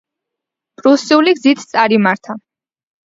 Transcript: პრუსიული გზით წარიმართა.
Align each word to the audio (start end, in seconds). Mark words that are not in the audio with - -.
პრუსიული 0.79 1.35
გზით 1.41 1.61
წარიმართა. 1.75 2.39